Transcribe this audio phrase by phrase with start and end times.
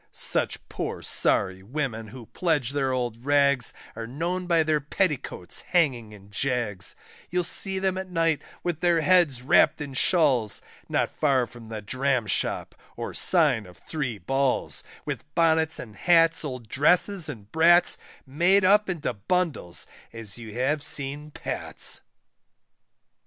[0.11, 6.11] Such poor sorry women who pledge their old rags, Are known by their petticoats hanging
[6.11, 6.95] in jags;
[7.29, 11.83] You'll see them at night with their heads wrapt in shawls Not far from the
[11.83, 17.99] Dram shop, or sign of Three Balls, With bonnets and hats, old dresses and brats,
[18.25, 22.01] Made up into bundles as you have seen Pat's.